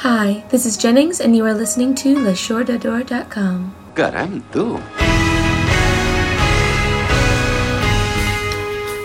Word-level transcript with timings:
Hi, 0.00 0.42
this 0.48 0.64
is 0.64 0.78
Jennings, 0.78 1.20
and 1.20 1.36
you 1.36 1.44
are 1.44 1.52
listening 1.52 1.94
to 1.96 2.14
LeShoredador.com. 2.14 3.74
Caram, 3.94 4.42
tu. 4.50 4.80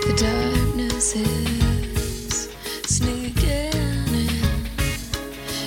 The 0.06 0.14
darkness 0.16 1.16
is 1.16 2.48
sneaking 2.88 4.08
in. 4.08 4.64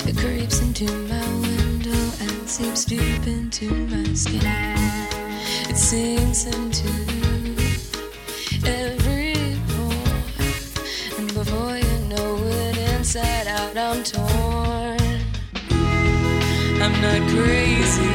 It 0.10 0.18
creeps 0.18 0.62
into 0.64 0.90
my 1.06 1.22
window 1.46 2.02
and 2.22 2.50
seeps 2.50 2.86
deep 2.86 3.28
into 3.28 3.70
my 3.86 4.12
skin. 4.16 4.42
It 5.70 5.78
sinks 5.78 6.48
into 6.48 6.90
crazy, 17.44 18.12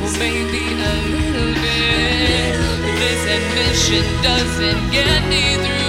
well 0.00 0.12
maybe 0.18 0.62
a 0.70 0.94
little 1.14 1.52
bit. 1.64 2.54
This 3.02 3.22
admission 3.36 4.04
doesn't 4.22 4.90
get 4.92 5.20
me 5.28 5.56
through 5.64 5.79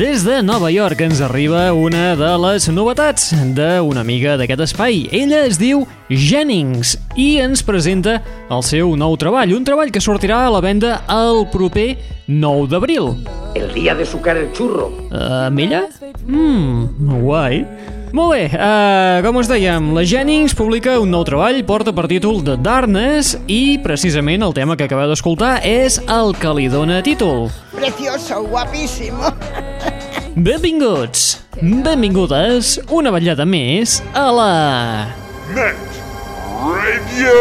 Des 0.00 0.22
de 0.24 0.42
Nova 0.42 0.70
York 0.72 1.02
ens 1.04 1.18
arriba 1.20 1.74
una 1.76 2.14
de 2.16 2.28
les 2.40 2.70
novetats 2.72 3.34
d'una 3.52 4.00
amiga 4.00 4.38
d'aquest 4.40 4.62
espai. 4.64 5.02
Ella 5.12 5.42
es 5.44 5.58
diu 5.60 5.82
Jennings 6.08 6.94
i 7.20 7.34
ens 7.44 7.60
presenta 7.60 8.14
el 8.48 8.64
seu 8.64 8.94
nou 8.96 9.18
treball, 9.20 9.52
un 9.52 9.68
treball 9.68 9.92
que 9.92 10.00
sortirà 10.00 10.40
a 10.46 10.54
la 10.56 10.64
venda 10.64 11.02
el 11.04 11.44
proper 11.52 11.98
9 12.32 12.72
d'abril. 12.72 13.12
El 13.52 13.74
día 13.76 13.92
de 13.94 14.08
sucar 14.08 14.38
el 14.40 14.48
churro. 14.56 14.88
Uh, 15.10 15.50
amb 15.50 15.60
ella? 15.68 15.84
Mmm, 16.24 17.20
guai. 17.20 17.66
Molt 18.16 18.32
bé, 18.32 18.48
uh, 18.56 19.20
com 19.22 19.36
us 19.38 19.52
dèiem, 19.52 19.92
la 19.94 20.02
Jennings 20.02 20.56
publica 20.58 20.96
un 20.98 21.12
nou 21.12 21.22
treball, 21.28 21.60
porta 21.68 21.92
per 21.94 22.08
títol 22.10 22.40
The 22.42 22.56
Darkness 22.58 23.36
i 23.46 23.76
precisament 23.84 24.42
el 24.48 24.56
tema 24.56 24.80
que 24.80 24.88
acabeu 24.88 25.12
d'escoltar 25.12 25.60
és 25.62 26.00
el 26.08 26.34
que 26.40 26.56
li 26.56 26.66
dona 26.72 27.04
títol. 27.06 27.50
Precioso, 27.76 28.42
guapísimo. 28.48 29.30
Benvinguts, 30.36 31.40
benvingudes, 31.58 32.76
una 32.94 33.10
vetllada 33.10 33.42
més 33.42 33.96
a 34.14 34.28
la... 34.30 34.50
Net 35.50 35.80
Radio. 36.62 37.32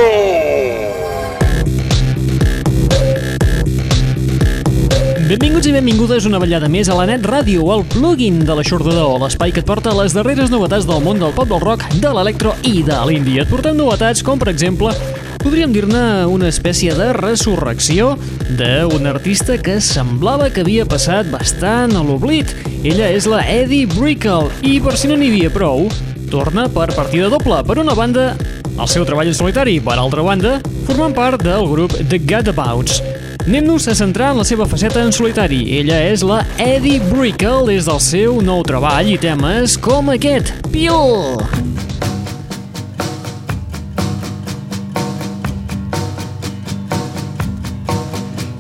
Benvinguts 5.30 5.69
i 5.69 5.75
benvingudes 5.75 6.25
una 6.25 6.41
vetllada 6.41 6.65
més 6.65 6.89
a 6.89 6.97
la 6.97 7.06
Net 7.12 7.27
Ràdio, 7.30 7.62
el 7.75 7.86
plugin 7.94 8.41
de 8.41 8.57
l'aixordador, 8.57 9.19
l'espai 9.21 9.53
que 9.53 9.62
et 9.62 9.69
porta 9.69 9.94
les 9.94 10.18
darreres 10.18 10.50
novetats 10.50 10.89
del 10.89 11.06
món 11.06 11.21
del 11.21 11.35
pop 11.38 11.45
del 11.51 11.62
rock, 11.62 11.85
de 12.01 12.09
l'electro 12.09 12.56
i 12.65 12.81
de 12.81 12.97
l'indie. 13.06 13.45
Et 13.45 13.53
portem 13.53 13.77
novetats 13.77 14.25
com, 14.25 14.42
per 14.42 14.50
exemple, 14.50 14.95
podríem 15.44 15.69
dir-ne 15.77 16.25
una 16.25 16.50
espècie 16.50 16.97
de 16.97 17.13
resurrecció 17.13 18.15
d'un 18.57 19.06
artista 19.13 19.62
que 19.62 19.77
semblava 19.77 20.50
que 20.50 20.65
havia 20.65 20.89
passat 20.89 21.30
bastant 21.30 21.94
a 21.94 22.01
l'oblit. 22.01 22.57
Ella 22.80 23.10
és 23.12 23.26
la 23.28 23.42
Eddie 23.44 23.84
Brickell 23.92 24.48
i, 24.64 24.78
per 24.80 24.94
si 24.96 25.10
no 25.10 25.18
n'hi 25.20 25.28
havia 25.34 25.50
prou, 25.52 25.90
torna 26.31 26.64
per 26.72 26.86
partida 26.96 27.28
doble. 27.28 27.58
Per 27.68 27.76
una 27.81 27.92
banda, 27.92 28.30
el 28.72 28.88
seu 28.88 29.04
treball 29.04 29.28
en 29.28 29.36
solitari, 29.36 29.81
per 29.84 29.98
altra 30.00 30.24
banda, 30.24 30.54
formant 30.88 31.12
part 31.18 31.44
del 31.44 31.68
grup 31.68 31.98
The 32.00 32.22
Gadabouts. 32.24 33.02
Anem-nos 33.44 33.90
a 33.92 33.98
centrar 34.00 34.31
en 34.31 34.40
la 34.40 34.48
seva 34.48 34.68
faceta 34.70 35.04
en 35.04 35.12
solitari. 35.12 35.60
Ella 35.81 36.00
és 36.08 36.24
la 36.24 36.40
Eddie 36.56 37.04
Brickell 37.12 37.68
des 37.68 37.90
del 37.90 38.00
seu 38.00 38.40
nou 38.40 38.64
treball 38.64 39.12
i 39.12 39.20
temes 39.20 39.76
com 39.76 40.16
aquest, 40.16 40.56
Peel! 40.72 41.36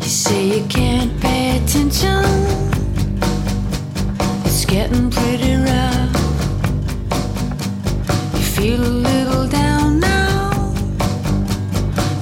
You 0.03 0.11
say 0.11 0.57
you 0.57 0.65
can't 0.67 0.98
pretty 5.29 5.55
rough. 5.57 6.13
You 8.33 8.45
feel 8.55 8.81
a 8.81 8.93
little 9.09 9.47
down 9.47 9.99
now, 9.99 10.73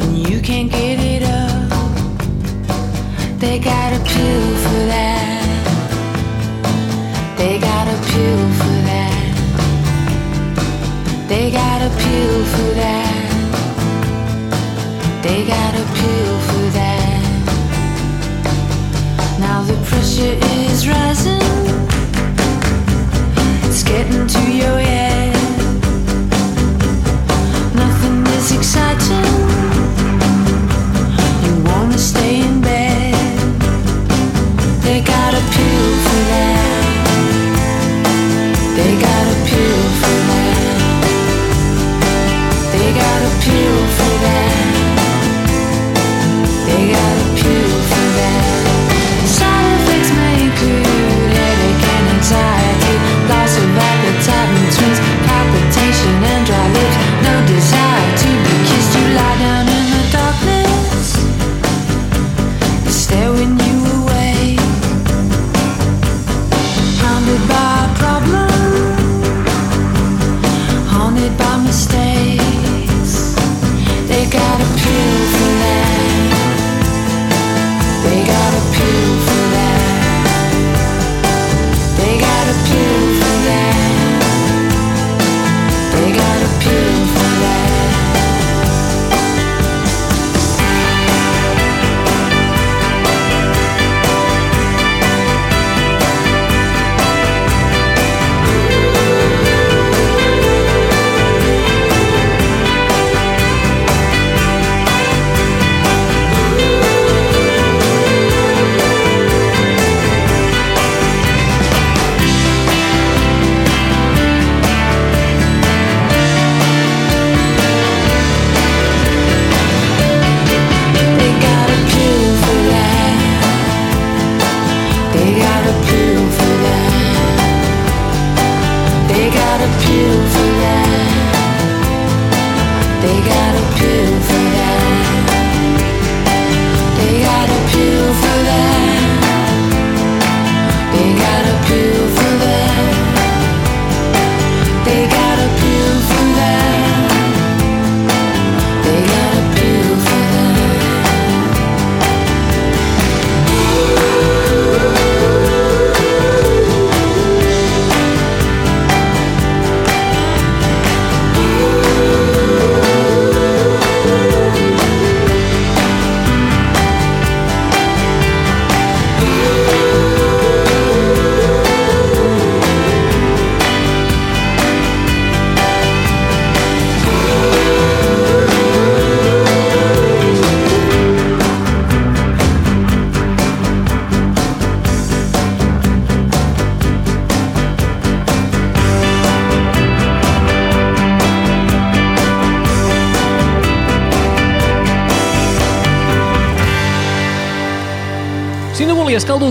and 0.01 0.17
you 0.29 0.41
can't 0.41 0.69
get 0.69 0.99
it 0.99 1.23
up. 1.23 1.69
They 3.39 3.59
got 3.59 3.93
a 3.93 3.99
pill 4.11 4.47
for 4.65 4.81
that. 4.93 5.45
They 7.37 7.59
got 7.59 7.87
a 7.95 7.97
pill 8.11 8.43
for 8.59 8.75
that. 8.91 9.15
They 11.29 11.49
got 11.49 11.79
a 11.89 11.91
pill 12.03 12.45
for 12.53 12.69
that. 12.83 13.15
They 15.23 15.45
got 15.55 15.73
a 15.83 15.85
pill 15.97 16.35
for 16.49 16.65
that. 16.79 17.21
Now 19.39 19.63
the 19.63 19.77
pressure 19.89 20.37
is 20.65 20.87
rising. 20.89 21.46
Getting 23.87 24.27
to 24.27 24.51
your 24.51 24.79
head. 24.79 25.33
Nothing 27.73 28.27
is 28.35 28.51
exciting. 28.51 29.36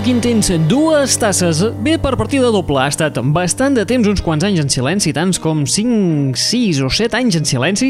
Quin 0.03 0.19
tens 0.21 0.49
dues 0.69 1.15
tasses, 1.17 1.61
bé 1.81 1.95
per 1.97 2.11
partida 2.19 2.51
doble. 2.53 2.77
Ha 2.77 2.91
estat 2.91 3.15
bastant 3.33 3.73
de 3.77 3.85
temps, 3.87 4.05
uns 4.05 4.21
quants 4.21 4.43
anys 4.45 4.61
en 4.61 4.69
silenci, 4.69 5.13
tants 5.15 5.39
com 5.41 5.63
5, 5.65 6.37
6 6.37 6.81
o 6.85 6.89
7 6.91 7.17
anys 7.17 7.37
en 7.39 7.47
silenci, 7.47 7.89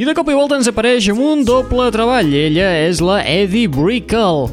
i 0.00 0.06
de 0.06 0.14
cop 0.16 0.30
i 0.32 0.36
volta 0.38 0.56
ens 0.56 0.70
apareix 0.70 1.10
amb 1.12 1.20
un 1.20 1.44
doble 1.44 1.90
treball. 1.92 2.32
Ella 2.32 2.70
és 2.86 3.02
la 3.04 3.18
Eddie 3.28 3.68
Brickell. 3.68 4.48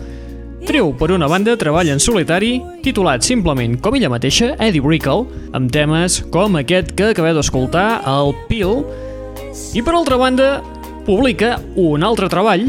Treu, 0.67 0.91
per 0.99 1.13
una 1.15 1.29
banda, 1.31 1.55
treball 1.55 1.93
en 1.93 2.03
solitari, 2.03 2.57
titulat 2.83 3.23
simplement 3.23 3.77
com 3.79 3.95
ella 3.95 4.11
mateixa, 4.11 4.53
Eddie 4.59 4.83
Brickell, 4.83 5.27
amb 5.55 5.71
temes 5.71 6.19
com 6.33 6.59
aquest 6.59 6.91
que 6.97 7.13
acabeu 7.13 7.37
d'escoltar, 7.37 8.01
el 8.11 8.33
Peel, 8.49 8.81
i 9.71 9.85
per 9.85 9.95
altra 9.95 10.19
banda, 10.19 10.57
publica 11.07 11.61
un 11.79 12.03
altre 12.03 12.27
treball, 12.33 12.67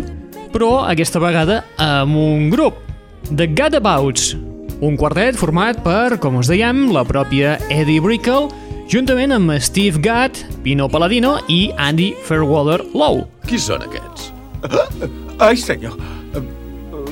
però 0.54 0.84
aquesta 0.86 1.18
vegada 1.24 1.64
amb 1.82 2.14
un 2.14 2.52
grup, 2.52 2.87
The 3.28 3.46
Gadabouts, 3.46 4.32
un 4.80 4.96
quartet 4.96 5.36
format 5.36 5.82
per, 5.84 6.16
com 6.22 6.38
us 6.40 6.48
dèiem, 6.48 6.86
la 6.94 7.02
pròpia 7.04 7.58
Eddie 7.68 8.00
Brickell, 8.00 8.46
juntament 8.88 9.34
amb 9.36 9.52
Steve 9.60 10.00
Gadd, 10.00 10.38
Pino 10.64 10.86
Palladino 10.88 11.34
i 11.52 11.68
Andy 11.76 12.14
Fairweather 12.24 12.80
Lowe. 12.94 13.26
Qui 13.44 13.60
són 13.60 13.84
aquests? 13.84 14.30
Ai, 15.44 15.58
senyor. 15.60 15.98
Eh, 16.32 16.40
eh, 16.40 17.02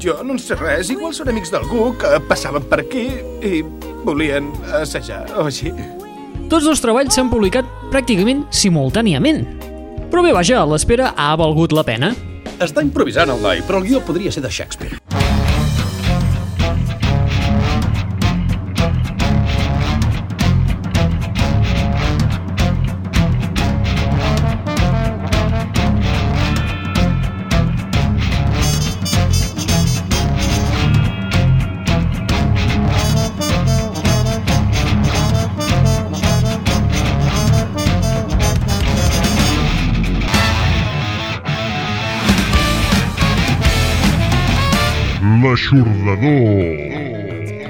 Jo 0.00 0.16
no 0.24 0.38
en 0.38 0.40
sé 0.40 0.56
res. 0.56 0.88
Igual 0.94 1.12
són 1.16 1.28
amics 1.34 1.52
d'algú 1.52 1.90
que 2.00 2.16
passaven 2.30 2.64
per 2.70 2.80
aquí 2.86 3.04
i 3.44 3.60
volien 4.08 4.48
assajar 4.80 5.26
o 5.36 5.50
així. 5.50 5.74
Tots 6.48 6.64
dos 6.64 6.80
treballs 6.80 7.12
s'han 7.12 7.28
publicat 7.28 7.68
pràcticament 7.92 8.46
simultàniament. 8.48 9.44
Però 10.08 10.24
bé, 10.24 10.32
vaja, 10.32 10.64
l'espera 10.64 11.12
ha 11.12 11.34
valgut 11.36 11.76
la 11.76 11.84
pena. 11.84 12.14
Està 12.56 12.80
improvisant 12.80 13.28
el 13.36 13.44
noi, 13.44 13.60
però 13.68 13.82
el 13.82 13.90
guió 13.90 14.00
podria 14.06 14.32
ser 14.32 14.40
de 14.46 14.50
Shakespeare. 14.50 14.96
L'aixordador. 46.08 47.08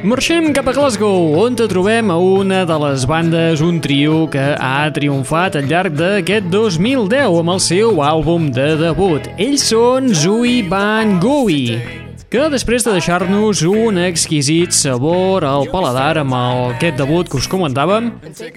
Marxem 0.02 0.52
cap 0.54 0.68
a 0.71 0.73
Glasgow, 0.73 1.33
on 1.42 1.57
te 1.59 1.66
trobem 1.66 2.11
a 2.11 2.18
una 2.23 2.64
de 2.64 2.76
les 2.85 3.04
bandes, 3.04 3.61
un 3.61 3.80
trio 3.83 4.28
que 4.30 4.54
ha 4.54 4.87
triomfat 4.95 5.59
al 5.59 5.66
llarg 5.66 5.97
d'aquest 5.99 6.47
2010 6.52 7.40
amb 7.40 7.57
el 7.57 7.62
seu 7.64 7.99
àlbum 8.07 8.52
de 8.54 8.76
debut. 8.78 9.26
Ells 9.42 9.66
són 9.73 10.14
Zui 10.14 10.62
Van 10.71 11.18
Goghi, 11.18 12.08
que 12.29 12.45
després 12.53 12.85
de 12.85 12.93
deixar-nos 12.93 13.63
un 13.65 13.97
exquisit 14.03 14.75
sabor 14.77 15.47
al 15.49 15.65
paladar 15.73 16.19
amb 16.21 16.37
el, 16.37 16.59
aquest 16.75 16.99
debut 17.01 17.29
que 17.31 17.39
us 17.41 17.49
comentàvem, 17.49 18.11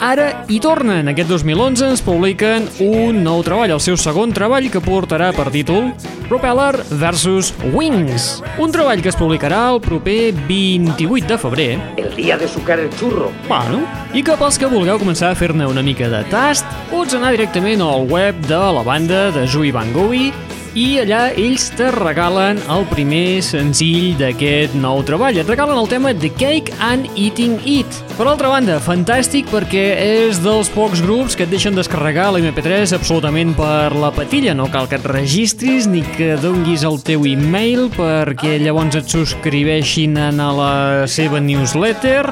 ara 0.03 0.25
hi 0.51 0.59
tornen. 0.59 1.07
Aquest 1.07 1.31
2011 1.31 1.87
ens 1.93 2.03
publiquen 2.03 2.67
un 2.83 3.21
nou 3.23 3.39
treball, 3.47 3.71
el 3.71 3.79
seu 3.79 3.95
segon 3.95 4.35
treball 4.35 4.67
que 4.73 4.83
portarà 4.83 5.31
per 5.37 5.47
títol 5.55 5.93
Propeller 6.27 6.83
vs 6.89 7.53
Wings. 7.71 8.41
Un 8.59 8.75
treball 8.75 8.99
que 8.99 9.11
es 9.13 9.19
publicarà 9.19 9.63
el 9.71 9.79
proper 9.83 10.33
28 10.51 11.31
de 11.31 11.39
febrer 11.39 11.71
El 11.95 12.11
día 12.17 12.37
de 12.37 12.51
sucar 12.51 12.79
el 12.79 12.91
churro. 12.99 13.31
Bueno, 13.47 13.85
i 14.11 14.19
que 14.19 14.35
pels 14.35 14.59
que 14.59 14.67
vulgueu 14.67 14.99
començar 14.99 15.31
a 15.31 15.39
fer-ne 15.39 15.67
una 15.71 15.83
mica 15.83 16.11
de 16.11 16.25
tast, 16.31 16.67
pots 16.91 17.15
anar 17.15 17.31
directament 17.37 17.79
al 17.87 18.03
web 18.11 18.35
de 18.51 18.59
la 18.59 18.83
banda 18.83 19.29
de 19.31 19.47
Zui 19.47 19.71
Van 19.71 19.95
Goghi 19.95 20.33
i 20.77 21.01
allà 21.01 21.25
ells 21.35 21.65
te 21.75 21.89
regalen 21.91 22.59
el 22.71 22.85
primer 22.91 23.41
senzill 23.43 24.13
d'aquest 24.19 24.75
nou 24.79 25.01
treball. 25.07 25.35
Et 25.41 25.49
regalen 25.49 25.79
el 25.81 25.89
tema 25.91 26.13
The 26.15 26.31
Cake 26.39 26.75
and 26.79 27.09
Eating 27.19 27.57
It. 27.67 27.99
Per 28.15 28.27
altra 28.29 28.51
banda, 28.53 28.77
fantàstic 28.83 29.49
perquè 29.51 29.83
és 29.99 30.39
dels 30.43 30.71
pocs 30.71 31.03
grups 31.03 31.35
que 31.35 31.43
et 31.47 31.51
deixen 31.51 31.75
descarregar 31.75 32.29
l'MP3 32.31 32.95
absolutament 32.95 33.53
per 33.57 33.91
la 33.97 34.13
patilla. 34.15 34.55
No 34.55 34.69
cal 34.71 34.87
que 34.87 34.99
et 35.01 35.11
registris 35.11 35.89
ni 35.91 36.05
que 36.15 36.37
donguis 36.39 36.85
el 36.87 37.01
teu 37.03 37.27
e-mail 37.27 37.89
perquè 37.97 38.57
llavors 38.63 38.95
et 38.99 39.11
subscriveixin 39.11 40.15
a 40.21 40.31
la 40.55 40.73
seva 41.11 41.43
newsletter 41.43 42.23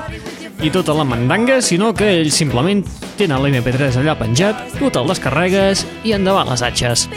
i 0.64 0.72
tota 0.72 0.96
la 0.96 1.06
mandanga, 1.08 1.62
sinó 1.64 1.94
que 1.96 2.08
ells 2.20 2.36
simplement 2.40 2.84
tenen 3.20 3.40
l'MP3 3.40 4.00
allà 4.02 4.16
penjat, 4.20 4.60
tu 4.76 4.92
te'l 4.92 5.08
descarregues 5.08 5.86
i 6.04 6.16
endavant 6.16 6.52
les 6.52 6.64
atxes. 6.68 7.08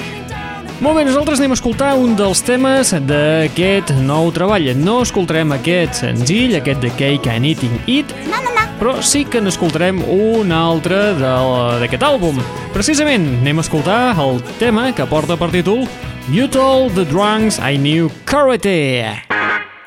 Molt 0.83 0.97
bé, 0.99 1.05
nosaltres 1.07 1.39
anem 1.39 1.53
a 1.55 1.57
escoltar 1.57 1.93
un 1.95 2.17
dels 2.19 2.41
temes 2.43 2.91
d'aquest 3.07 3.93
nou 4.03 4.33
treball. 4.35 4.67
No 4.83 4.97
escoltarem 5.05 5.53
aquest 5.55 6.01
senzill, 6.01 6.57
aquest 6.59 6.83
de 6.83 6.91
Cake 6.99 7.31
and 7.31 7.47
Eating 7.47 7.77
It, 7.87 8.11
no, 8.27 8.41
no, 8.43 8.51
no. 8.57 8.65
però 8.81 8.97
sí 9.07 9.23
que 9.25 9.39
n'escoltarem 9.41 10.01
un 10.11 10.51
altre 10.51 11.13
de- 11.21 11.79
d'aquest 11.85 12.03
àlbum. 12.03 12.41
Precisament, 12.75 13.29
anem 13.45 13.59
a 13.59 13.63
escoltar 13.63 14.01
el 14.19 14.43
tema 14.59 14.91
que 14.93 15.07
porta 15.07 15.37
per 15.37 15.51
títol 15.55 15.87
You 16.31 16.49
Told 16.49 16.95
the 16.99 17.05
Drunks 17.05 17.61
I 17.63 17.77
Knew 17.79 18.11
Karate. 18.25 19.23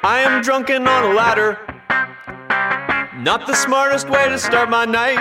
I 0.06 0.18
am 0.24 0.42
drunken 0.42 0.88
on 0.88 1.12
a 1.12 1.14
ladder. 1.14 1.58
Not 3.20 3.48
the 3.48 3.56
smartest 3.56 4.08
way 4.10 4.30
to 4.30 4.38
start 4.38 4.70
my 4.70 4.86
night. 4.86 5.20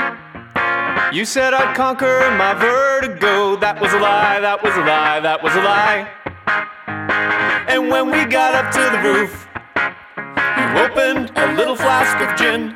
You 1.14 1.24
said 1.24 1.54
I'd 1.54 1.76
conquer 1.76 2.28
my 2.36 2.54
vertigo. 2.54 3.54
That 3.54 3.80
was 3.80 3.92
a 3.92 4.00
lie, 4.00 4.40
that 4.40 4.60
was 4.64 4.74
a 4.74 4.80
lie, 4.80 5.20
that 5.20 5.40
was 5.44 5.54
a 5.54 5.62
lie. 5.62 6.10
And 7.70 7.88
when 7.88 8.10
we 8.10 8.24
got 8.24 8.52
up 8.58 8.74
to 8.74 8.82
the 8.90 8.98
roof, 8.98 9.46
you 10.58 10.66
opened 10.82 11.30
a 11.38 11.54
little 11.54 11.76
flask 11.76 12.18
of 12.18 12.34
gin. 12.34 12.74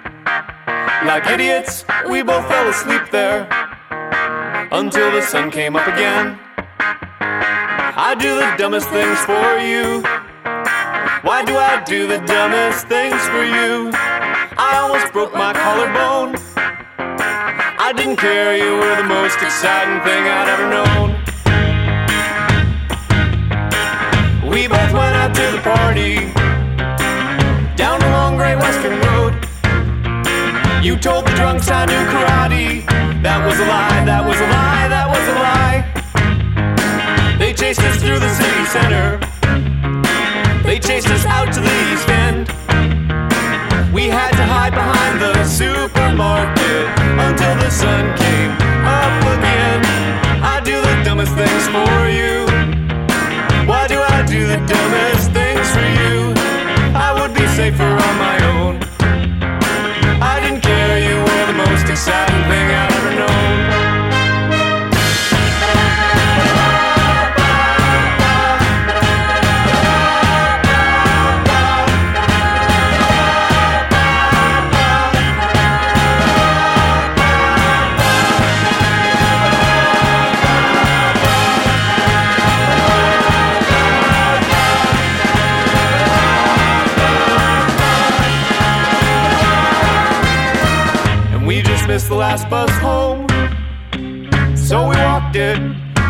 Like 1.05 1.27
idiots, 1.27 1.85
we 2.09 2.23
both 2.23 2.47
fell 2.47 2.69
asleep 2.69 3.11
there 3.11 3.43
until 4.71 5.11
the 5.11 5.23
sun 5.23 5.51
came 5.51 5.75
up 5.75 5.89
again. 5.89 6.39
I 6.79 8.15
do 8.15 8.37
the 8.37 8.55
dumbest 8.57 8.89
things 8.91 9.19
for 9.27 9.59
you. 9.59 9.99
Why 11.27 11.43
do 11.45 11.57
I 11.59 11.83
do 11.85 12.07
the 12.07 12.21
dumbest 12.23 12.87
things 12.87 13.19
for 13.35 13.43
you? 13.43 13.91
I 14.55 14.79
almost 14.79 15.13
broke 15.13 15.35
my 15.35 15.53
collarbone. 15.53 16.48
I 17.89 17.93
didn't 17.95 18.17
care, 18.17 18.55
you 18.55 18.77
were 18.77 18.97
the 18.97 19.05
most 19.09 19.41
exciting 19.41 20.03
thing 20.05 20.29
I'd 20.29 20.49
ever 20.53 20.69
known. 20.69 21.17
We 24.53 24.69
both 24.69 24.93
went 24.93 25.17
out 25.17 25.33
to 25.33 25.47
the 25.57 25.63
party 25.65 26.29
down 27.77 28.01
the 28.01 28.11
long 28.11 28.37
Great 28.37 28.57
Western 28.57 29.01
Road. 29.09 29.33
You 30.85 30.99
told 30.99 31.25
the 31.25 31.33
drunks 31.33 31.71
I 31.71 31.87
knew 31.87 32.05
karate. 32.13 32.85
That 33.23 33.41
was 33.47 33.59
a 33.59 33.65
lie, 33.65 34.05
that 34.05 34.23
was 34.23 34.39
a 34.39 34.49
lie, 34.53 34.89
that 34.93 35.09
was 35.09 35.25
a 35.25 35.37
lie. 35.41 37.39
They 37.39 37.55
chased 37.55 37.81
us 37.81 37.97
through 38.03 38.19
the 38.19 38.29
city 38.29 38.67
center. 38.67 39.19
They 40.63 40.79
chased 40.79 41.09
us 41.09 41.25
out 41.25 41.55
to 41.55 41.61
the 41.61 41.93
east 41.95 42.09
end. 42.11 42.68
We 43.99 44.07
had 44.07 44.31
to 44.31 44.45
hide 44.45 44.75
behind 44.75 45.21
the 45.21 45.45
supermarket 45.45 46.87
until 47.19 47.55
the 47.59 47.69
sun 47.69 48.17
came 48.17 48.53
up 48.87 49.23
again. 49.35 49.83
I 50.41 50.61
do 50.65 50.81
the 50.81 51.03
dumbest 51.03 51.35
things 51.35 51.65
for 51.67 52.07
you. 52.07 52.47
Why 53.67 53.89
do 53.89 53.99
I 53.99 54.23
do 54.23 54.47
the 54.47 54.63
dumbest 54.71 55.33
things 55.33 55.67
for 55.75 55.89
you? 55.99 56.33
I 56.95 57.11
would 57.19 57.35
be 57.35 57.45
safer 57.59 57.91
on 58.07 58.15
my 58.23 58.39
own. 58.55 58.75
I 60.23 60.39
didn't 60.43 60.61
care, 60.61 61.01
you 61.03 61.17
were 61.19 61.47
the 61.51 61.59
most 61.67 61.91
exciting 61.91 62.38
the 92.09 92.15
last 92.15 92.49
bus 92.49 92.71
home. 92.79 93.27
So 94.57 94.89
we 94.89 94.97
walked 94.97 95.37
it, 95.37 95.59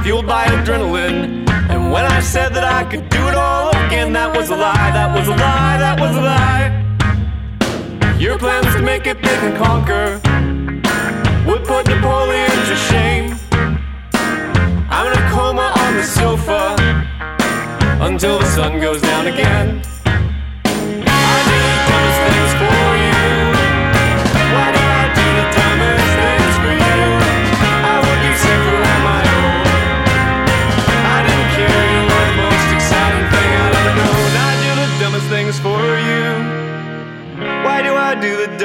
fueled 0.05 0.26
by 0.26 0.47
adrenaline. 0.47 1.49
And 1.71 1.90
when 1.93 2.05
I 2.05 2.21
said 2.21 2.55
that 2.55 2.62
I 2.62 2.85
could 2.85 3.09
do 3.09 3.19
it 3.28 3.35
all 3.35 3.71
again, 3.87 4.12
that 4.12 4.37
was 4.37 4.50
a 4.50 4.57
lie, 4.57 4.90
that 4.93 5.17
was 5.17 5.26
a 5.26 5.33
lie, 5.33 5.78
that 5.78 5.99
was 5.99 6.17
a 6.17 6.21
lie. 6.21 8.17
Your 8.19 8.38
plans 8.38 8.73
to 8.76 8.83
make 8.83 9.07
it 9.07 9.21
big 9.23 9.38
and 9.43 9.57
conquer 9.57 10.21
would 11.49 11.64
put 11.64 11.87
Napoleon 11.88 12.50
to 12.50 12.76
shame. 12.76 13.35
I'm 14.90 15.07
in 15.11 15.19
a 15.19 15.31
coma 15.31 15.73
on 15.85 15.97
the 15.97 16.05
sofa 16.05 16.76
until 18.05 18.38
the 18.38 18.47
sun 18.47 18.81
goes 18.81 19.02
down 19.02 19.26
again. 19.26 19.83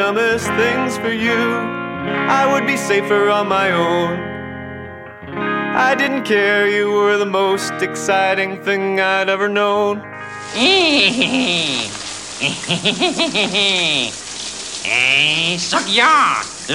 Dumbest 0.03 0.47
things 0.59 0.97
for 0.97 1.13
you? 1.13 1.39
I 2.39 2.45
would 2.51 2.67
be 2.67 2.75
safer 2.75 3.29
on 3.29 3.47
my 3.47 3.71
own. 3.71 4.19
I 5.87 5.95
didn't 5.95 6.23
care, 6.23 6.67
you 6.67 6.91
were 6.91 7.17
the 7.17 7.25
most 7.25 7.71
exciting 7.81 8.61
thing 8.61 8.99
I'd 8.99 9.29
ever 9.29 9.47
known. 9.47 10.01
Sóc 15.69 15.87
jo, 15.87 16.11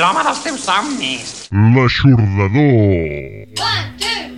l'home 0.00 0.22
dels 0.24 0.40
teus 0.42 0.64
somnis. 0.64 1.48
L'aixordador. 1.52 3.48
Strategy, 3.58 4.00
there's 4.00 4.37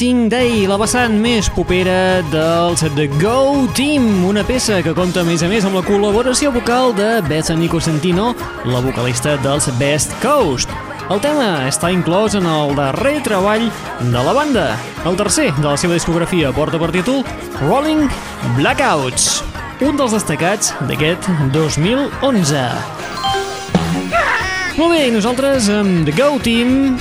Say 0.00 0.14
Nothing 0.14 0.30
Day, 0.32 0.52
la 0.64 0.78
vessant 0.80 1.12
més 1.20 1.50
popera 1.52 2.22
dels 2.32 2.80
The 2.96 3.04
Go 3.20 3.66
Team, 3.76 4.22
una 4.24 4.40
peça 4.48 4.78
que 4.80 4.94
compta 4.96 5.20
a 5.20 5.26
més 5.28 5.42
a 5.44 5.48
més 5.50 5.66
amb 5.68 5.76
la 5.76 5.82
col·laboració 5.84 6.48
vocal 6.54 6.94
de 6.96 7.08
Bethany 7.26 7.66
Cosentino, 7.68 8.30
la 8.64 8.80
vocalista 8.80 9.34
dels 9.44 9.68
Best 9.76 10.16
Coast. 10.22 10.72
El 11.12 11.20
tema 11.20 11.66
està 11.68 11.90
inclòs 11.92 12.38
en 12.38 12.48
el 12.48 12.72
darrer 12.78 13.18
treball 13.26 13.66
de 14.00 14.24
la 14.24 14.32
banda. 14.32 14.64
El 15.04 15.20
tercer 15.20 15.50
de 15.58 15.68
la 15.68 15.76
seva 15.76 15.98
discografia 15.98 16.48
porta 16.56 16.80
per 16.80 16.88
títol 16.96 17.20
Rolling 17.60 18.08
Blackouts, 18.56 19.42
un 19.84 20.00
dels 20.00 20.16
destacats 20.16 20.72
d'aquest 20.88 21.28
2011. 21.52 22.64
Molt 24.80 24.96
bé, 24.96 25.10
nosaltres 25.12 25.68
amb 25.68 26.06
The 26.08 26.16
Go 26.16 26.38
Team 26.40 26.96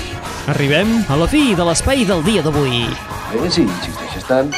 arribem 0.50 1.06
a 1.08 1.16
la 1.20 1.28
fi 1.30 1.54
de 1.56 1.66
l'espai 1.68 2.06
del 2.10 2.24
dia 2.26 2.42
d'avui. 2.46 2.84
Eh, 3.38 3.50
sí, 3.54 3.68
insisteixes 3.68 4.26
tant. 4.30 4.52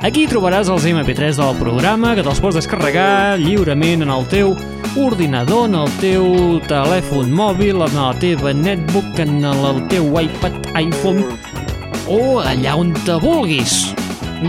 Aquí 0.00 0.24
trobaràs 0.32 0.72
els 0.72 0.88
MP3 0.88 1.36
del 1.36 1.52
programa 1.60 2.16
que 2.16 2.24
te'ls 2.24 2.40
pots 2.40 2.56
descarregar 2.56 3.36
lliurement 3.36 4.08
en 4.08 4.16
el 4.16 4.24
teu 4.32 4.56
ordinador, 4.96 5.68
en 5.68 5.76
el 5.84 5.92
teu 6.00 6.56
telèfon 6.72 7.28
mòbil, 7.36 7.84
en 7.84 7.92
la 8.00 8.16
teva 8.16 8.56
netbook, 8.56 9.12
en 9.20 9.44
el 9.44 9.84
teu 9.92 10.08
iPad, 10.24 10.56
iPhone 10.80 11.20
o 12.08 12.38
allà 12.40 12.76
on 12.78 12.92
te 13.04 13.16
vulguis. 13.20 13.90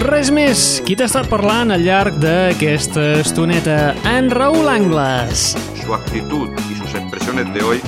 Res 0.05 0.29
més, 0.31 0.59
qui 0.85 0.95
t'ha 0.95 1.09
estat 1.09 1.27
parlant 1.27 1.73
al 1.75 1.83
llarg 1.83 2.15
d'aquesta 2.23 3.17
estoneta? 3.19 3.93
En 4.07 4.29
Raúl 4.31 4.69
Angles. 4.71 5.51
Su 5.81 5.93
actitud 5.93 6.47
y 6.71 6.75
sus 6.79 6.95
expresiones 6.95 7.53
de 7.53 7.63
hoy 7.63 7.81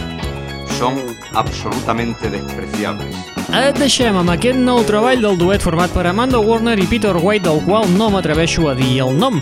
son 0.78 0.99
absolutamente 1.34 2.30
despreciables. 2.30 3.15
Et 3.54 3.78
deixem 3.78 4.17
amb 4.17 4.34
aquest 4.34 4.58
nou 4.58 4.82
treball 4.88 5.21
del 5.21 5.38
duet 5.38 5.63
format 5.63 5.91
per 5.93 6.08
Amanda 6.10 6.41
Warner 6.41 6.76
i 6.82 6.88
Peter 6.89 7.13
White, 7.15 7.45
del 7.45 7.62
qual 7.67 7.86
no 7.95 8.10
m'atreveixo 8.10 8.67
a 8.71 8.76
dir 8.76 8.97
el 9.06 9.13
nom, 9.19 9.39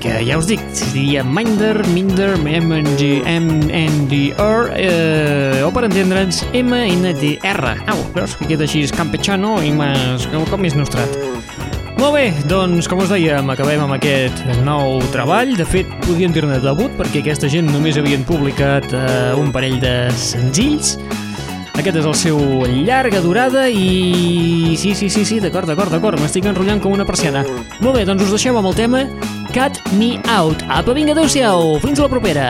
que 0.00 0.16
ja 0.24 0.38
us 0.40 0.48
dic, 0.48 0.62
es 0.72 0.94
diria 0.94 1.22
Minder, 1.22 1.74
Minder, 1.92 2.32
MNG, 2.40 3.20
MNDR, 3.28 4.72
eh, 4.74 5.60
o 5.66 5.70
per 5.74 5.84
entendre'ns, 5.90 6.42
MNDR. 6.56 7.74
Au, 7.92 8.00
veus 8.16 8.34
que 8.40 8.48
queda 8.48 8.64
així 8.64 8.86
campechano 8.96 9.58
i 9.62 9.70
més, 9.76 10.26
com 10.32 10.64
més 10.64 10.76
nostrat. 10.78 11.20
Molt 12.00 12.14
bé, 12.16 12.30
doncs, 12.48 12.88
com 12.88 13.02
us 13.04 13.10
dèiem, 13.12 13.50
acabem 13.52 13.82
amb 13.84 13.92
aquest 13.98 14.40
nou 14.64 15.02
treball. 15.12 15.52
De 15.58 15.66
fet, 15.68 15.88
podríem 16.06 16.32
dir-ne 16.32 16.56
debut, 16.64 16.94
perquè 16.96 17.20
aquesta 17.20 17.50
gent 17.52 17.68
només 17.68 18.00
havien 18.00 18.24
publicat 18.24 18.88
eh, 18.96 19.34
un 19.36 19.52
parell 19.52 19.76
de 19.82 19.94
senzills. 20.16 20.94
Aquest 21.80 21.96
és 21.96 22.04
el 22.04 22.16
seu 22.18 22.40
llarga 22.84 23.22
durada 23.24 23.62
i... 23.72 24.74
Sí, 24.76 24.92
sí, 24.98 25.08
sí, 25.08 25.24
sí, 25.24 25.38
d'acord, 25.40 25.70
d'acord, 25.70 25.88
d'acord, 25.94 26.20
m'estic 26.20 26.44
enrotllant 26.50 26.82
com 26.84 26.92
una 26.92 27.08
persiana. 27.08 27.40
Molt 27.80 27.96
bé, 27.96 28.04
doncs 28.04 28.26
us 28.26 28.36
deixem 28.36 28.60
amb 28.60 28.68
el 28.68 28.76
tema 28.76 29.06
Cut 29.54 29.80
Me 29.96 30.18
Out. 30.28 30.68
Apa, 30.68 30.92
vinga, 30.92 31.16
adeu-siau, 31.16 31.78
fins 31.80 32.04
la 32.04 32.12
propera. 32.12 32.48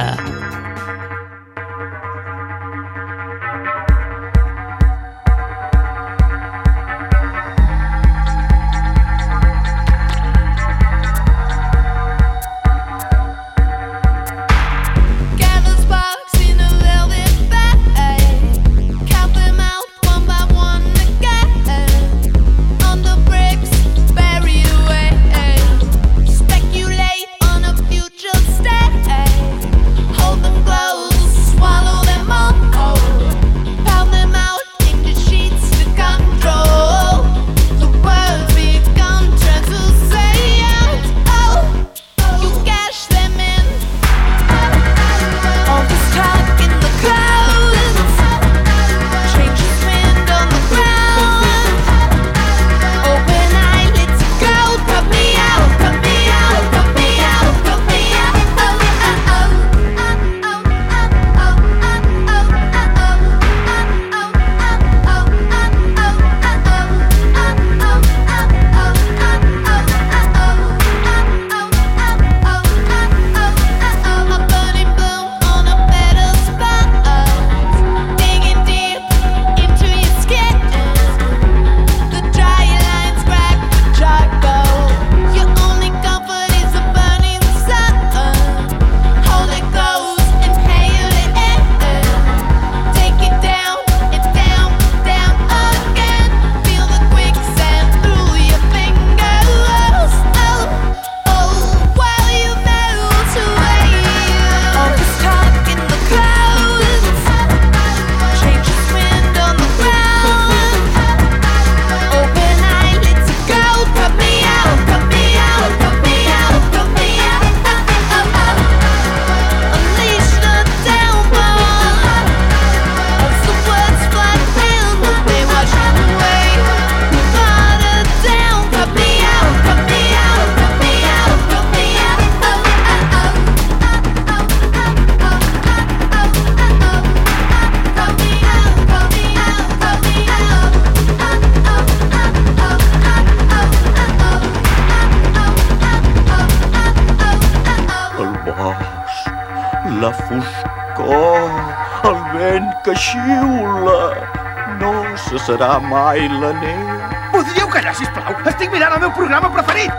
serà 155.50 155.80
mai 155.80 156.28
la 156.28 156.52
neu. 156.60 156.84
Podríeu 157.32 157.66
callar, 157.74 157.94
sisplau? 157.98 158.38
Estic 158.52 158.70
mirant 158.70 158.94
el 158.94 159.04
meu 159.06 159.12
programa 159.18 159.50
preferit! 159.56 159.90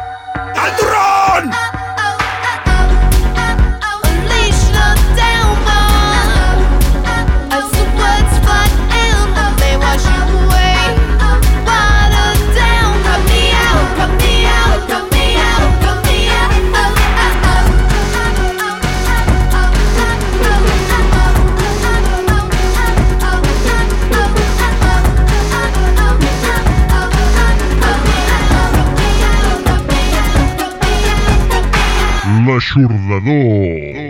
El 0.47 0.73
torron! 0.79 1.51
Ah! 1.51 1.80
Churlador. 32.71 34.00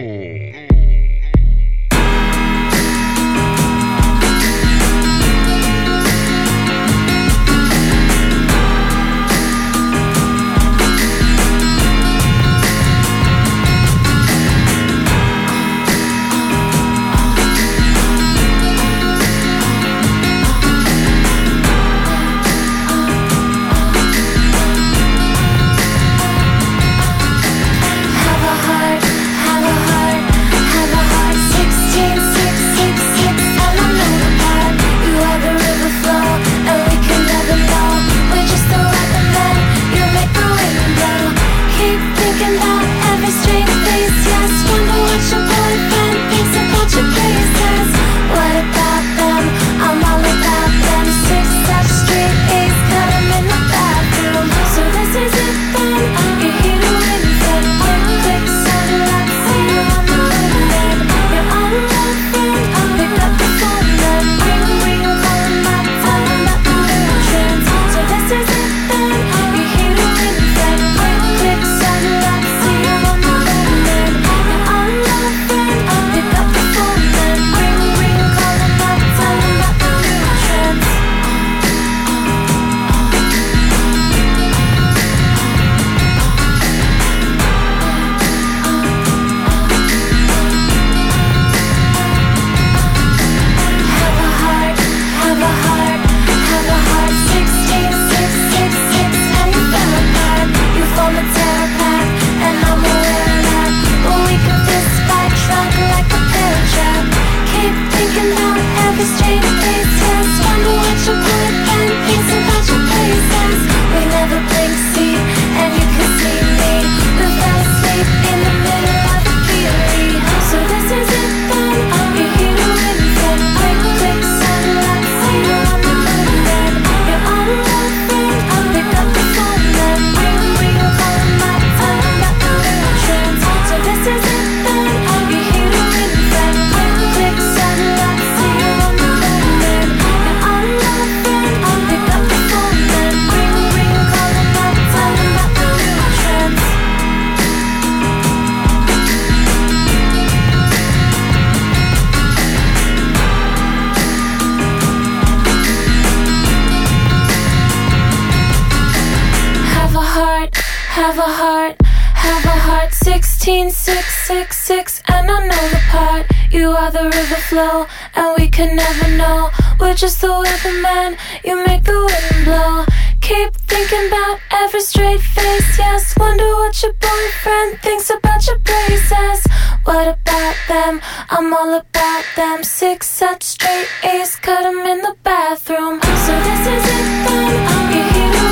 You're 169.91 169.97
just 169.97 170.21
the 170.21 170.27
weatherman, 170.27 171.17
you 171.43 171.65
make 171.65 171.83
the 171.83 171.91
wind 171.91 172.45
blow. 172.45 172.85
Keep 173.19 173.53
thinking 173.67 174.07
about 174.07 174.39
every 174.49 174.79
straight 174.79 175.19
face, 175.19 175.77
yes. 175.77 176.17
Wonder 176.17 176.45
what 176.45 176.81
your 176.81 176.93
boyfriend 176.93 177.81
thinks 177.81 178.09
about 178.09 178.47
your 178.47 178.59
braces. 178.59 179.45
What 179.83 180.07
about 180.07 180.55
them? 180.69 181.01
I'm 181.29 181.53
all 181.53 181.73
about 181.73 182.23
them. 182.37 182.63
Six 182.63 183.09
such 183.09 183.43
straight 183.43 183.89
A's, 184.05 184.37
cut 184.37 184.63
them 184.63 184.79
in 184.87 185.01
the 185.01 185.13
bathroom. 185.23 185.99
So 186.01 186.39
this 186.39 186.67
is 186.67 186.85
it 186.85 187.27
then, 187.27 187.67
I'm 187.67 187.93
your. 187.93 188.50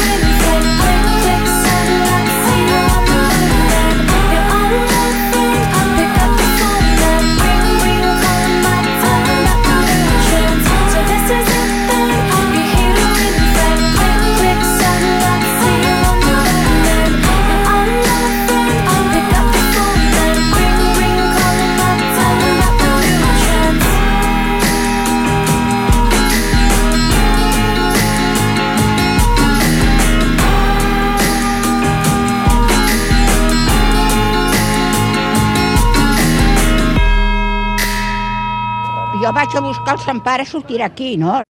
jo 39.29 39.33
vaig 39.35 39.55
a 39.55 39.61
buscar 39.61 39.93
el 39.93 39.99
Sant 40.01 40.19
Pare, 40.25 40.45
sortirà 40.49 40.87
aquí, 40.89 41.13
no? 41.21 41.39